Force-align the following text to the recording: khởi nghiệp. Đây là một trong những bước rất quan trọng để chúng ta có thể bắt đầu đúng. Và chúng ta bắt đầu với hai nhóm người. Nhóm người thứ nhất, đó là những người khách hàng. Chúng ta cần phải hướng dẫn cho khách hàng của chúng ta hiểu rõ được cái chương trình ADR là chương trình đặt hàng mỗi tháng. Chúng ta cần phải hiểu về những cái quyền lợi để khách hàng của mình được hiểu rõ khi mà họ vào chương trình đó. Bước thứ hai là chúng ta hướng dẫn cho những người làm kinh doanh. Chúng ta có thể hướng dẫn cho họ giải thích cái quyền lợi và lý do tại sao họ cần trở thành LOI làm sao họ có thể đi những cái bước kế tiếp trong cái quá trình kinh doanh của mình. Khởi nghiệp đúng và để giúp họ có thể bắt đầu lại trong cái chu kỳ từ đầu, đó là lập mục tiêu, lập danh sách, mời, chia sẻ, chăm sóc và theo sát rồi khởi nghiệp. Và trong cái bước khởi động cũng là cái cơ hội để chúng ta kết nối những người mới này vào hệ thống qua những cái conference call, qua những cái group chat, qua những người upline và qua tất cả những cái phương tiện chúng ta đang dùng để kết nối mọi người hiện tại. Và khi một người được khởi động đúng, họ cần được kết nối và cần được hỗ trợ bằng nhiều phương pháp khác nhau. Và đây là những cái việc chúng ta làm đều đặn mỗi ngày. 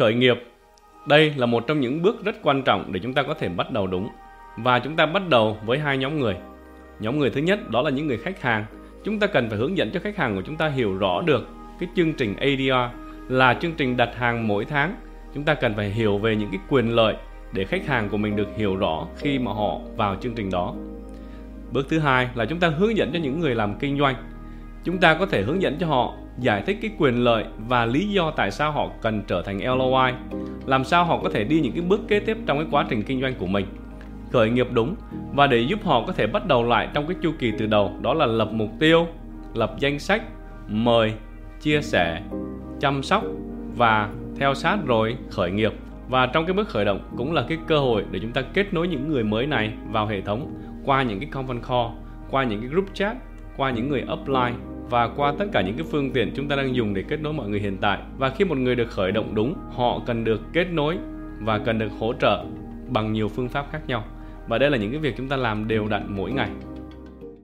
khởi 0.00 0.14
nghiệp. 0.14 0.44
Đây 1.06 1.34
là 1.36 1.46
một 1.46 1.66
trong 1.66 1.80
những 1.80 2.02
bước 2.02 2.24
rất 2.24 2.36
quan 2.42 2.62
trọng 2.62 2.92
để 2.92 3.00
chúng 3.02 3.14
ta 3.14 3.22
có 3.22 3.34
thể 3.34 3.48
bắt 3.48 3.70
đầu 3.70 3.86
đúng. 3.86 4.08
Và 4.56 4.78
chúng 4.78 4.96
ta 4.96 5.06
bắt 5.06 5.22
đầu 5.28 5.58
với 5.66 5.78
hai 5.78 5.98
nhóm 5.98 6.18
người. 6.18 6.36
Nhóm 7.00 7.18
người 7.18 7.30
thứ 7.30 7.40
nhất, 7.40 7.70
đó 7.70 7.82
là 7.82 7.90
những 7.90 8.06
người 8.06 8.16
khách 8.16 8.42
hàng. 8.42 8.64
Chúng 9.04 9.18
ta 9.18 9.26
cần 9.26 9.48
phải 9.48 9.58
hướng 9.58 9.76
dẫn 9.76 9.90
cho 9.90 10.00
khách 10.00 10.16
hàng 10.16 10.36
của 10.36 10.42
chúng 10.46 10.56
ta 10.56 10.68
hiểu 10.68 10.98
rõ 10.98 11.22
được 11.22 11.48
cái 11.80 11.88
chương 11.96 12.12
trình 12.12 12.36
ADR 12.36 12.96
là 13.28 13.54
chương 13.54 13.72
trình 13.72 13.96
đặt 13.96 14.10
hàng 14.16 14.48
mỗi 14.48 14.64
tháng. 14.64 14.94
Chúng 15.34 15.44
ta 15.44 15.54
cần 15.54 15.74
phải 15.74 15.90
hiểu 15.90 16.18
về 16.18 16.36
những 16.36 16.50
cái 16.50 16.60
quyền 16.68 16.94
lợi 16.94 17.14
để 17.52 17.64
khách 17.64 17.86
hàng 17.86 18.08
của 18.08 18.16
mình 18.16 18.36
được 18.36 18.48
hiểu 18.56 18.76
rõ 18.76 19.06
khi 19.16 19.38
mà 19.38 19.52
họ 19.52 19.78
vào 19.96 20.16
chương 20.20 20.34
trình 20.34 20.50
đó. 20.50 20.74
Bước 21.72 21.86
thứ 21.88 21.98
hai 21.98 22.28
là 22.34 22.44
chúng 22.44 22.60
ta 22.60 22.68
hướng 22.68 22.96
dẫn 22.96 23.10
cho 23.12 23.18
những 23.18 23.40
người 23.40 23.54
làm 23.54 23.78
kinh 23.78 23.98
doanh. 23.98 24.14
Chúng 24.84 24.98
ta 24.98 25.14
có 25.14 25.26
thể 25.26 25.42
hướng 25.42 25.62
dẫn 25.62 25.76
cho 25.80 25.86
họ 25.86 26.14
giải 26.40 26.62
thích 26.66 26.78
cái 26.82 26.90
quyền 26.98 27.24
lợi 27.24 27.44
và 27.68 27.86
lý 27.86 28.08
do 28.08 28.30
tại 28.30 28.50
sao 28.50 28.72
họ 28.72 28.88
cần 29.02 29.22
trở 29.26 29.42
thành 29.42 29.58
LOI 29.78 30.12
làm 30.66 30.84
sao 30.84 31.04
họ 31.04 31.18
có 31.22 31.30
thể 31.30 31.44
đi 31.44 31.60
những 31.60 31.72
cái 31.72 31.82
bước 31.82 32.00
kế 32.08 32.20
tiếp 32.20 32.38
trong 32.46 32.58
cái 32.58 32.66
quá 32.70 32.86
trình 32.88 33.02
kinh 33.02 33.20
doanh 33.20 33.34
của 33.34 33.46
mình. 33.46 33.66
Khởi 34.32 34.50
nghiệp 34.50 34.68
đúng 34.72 34.94
và 35.34 35.46
để 35.46 35.58
giúp 35.58 35.78
họ 35.84 36.04
có 36.06 36.12
thể 36.12 36.26
bắt 36.26 36.46
đầu 36.46 36.64
lại 36.64 36.88
trong 36.94 37.06
cái 37.06 37.16
chu 37.22 37.32
kỳ 37.38 37.52
từ 37.58 37.66
đầu, 37.66 37.92
đó 38.02 38.14
là 38.14 38.26
lập 38.26 38.48
mục 38.52 38.70
tiêu, 38.80 39.06
lập 39.54 39.74
danh 39.78 39.98
sách, 39.98 40.22
mời, 40.68 41.12
chia 41.60 41.82
sẻ, 41.82 42.22
chăm 42.80 43.02
sóc 43.02 43.24
và 43.76 44.08
theo 44.36 44.54
sát 44.54 44.78
rồi 44.86 45.16
khởi 45.30 45.50
nghiệp. 45.50 45.72
Và 46.08 46.26
trong 46.26 46.46
cái 46.46 46.54
bước 46.54 46.68
khởi 46.68 46.84
động 46.84 47.00
cũng 47.16 47.32
là 47.32 47.44
cái 47.48 47.58
cơ 47.66 47.78
hội 47.78 48.04
để 48.10 48.18
chúng 48.22 48.32
ta 48.32 48.42
kết 48.42 48.74
nối 48.74 48.88
những 48.88 49.08
người 49.08 49.24
mới 49.24 49.46
này 49.46 49.72
vào 49.90 50.06
hệ 50.06 50.20
thống 50.20 50.54
qua 50.84 51.02
những 51.02 51.20
cái 51.20 51.28
conference 51.32 51.60
call, 51.68 51.98
qua 52.30 52.44
những 52.44 52.60
cái 52.60 52.68
group 52.68 52.86
chat, 52.94 53.16
qua 53.56 53.70
những 53.70 53.88
người 53.88 54.04
upline 54.12 54.52
và 54.90 55.08
qua 55.16 55.34
tất 55.38 55.44
cả 55.52 55.60
những 55.60 55.76
cái 55.76 55.86
phương 55.90 56.10
tiện 56.10 56.32
chúng 56.34 56.48
ta 56.48 56.56
đang 56.56 56.74
dùng 56.74 56.94
để 56.94 57.04
kết 57.08 57.20
nối 57.20 57.32
mọi 57.32 57.48
người 57.48 57.60
hiện 57.60 57.76
tại. 57.80 57.98
Và 58.18 58.30
khi 58.30 58.44
một 58.44 58.58
người 58.58 58.74
được 58.74 58.90
khởi 58.90 59.12
động 59.12 59.34
đúng, 59.34 59.54
họ 59.70 60.00
cần 60.06 60.24
được 60.24 60.40
kết 60.52 60.66
nối 60.72 60.98
và 61.40 61.58
cần 61.58 61.78
được 61.78 61.90
hỗ 61.98 62.12
trợ 62.12 62.44
bằng 62.88 63.12
nhiều 63.12 63.28
phương 63.28 63.48
pháp 63.48 63.66
khác 63.72 63.80
nhau. 63.86 64.04
Và 64.48 64.58
đây 64.58 64.70
là 64.70 64.76
những 64.76 64.90
cái 64.90 65.00
việc 65.00 65.14
chúng 65.16 65.28
ta 65.28 65.36
làm 65.36 65.68
đều 65.68 65.88
đặn 65.88 66.02
mỗi 66.08 66.32
ngày. 66.32 66.50